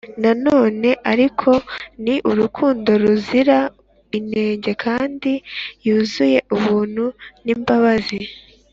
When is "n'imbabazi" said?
7.45-8.19